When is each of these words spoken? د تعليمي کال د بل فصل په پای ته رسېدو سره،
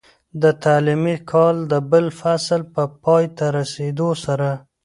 د 0.41 0.43
تعليمي 0.63 1.15
کال 1.31 1.55
د 1.71 1.73
بل 1.91 2.05
فصل 2.19 2.61
په 2.73 2.83
پای 3.03 3.25
ته 3.37 3.45
رسېدو 3.57 4.09
سره، 4.25 4.49